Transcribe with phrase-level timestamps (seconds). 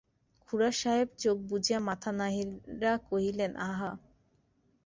[0.49, 3.91] খুড়াসাহেব চোখ বুজিয়া মাথা নাড়িয়া কহিলেন, আহা!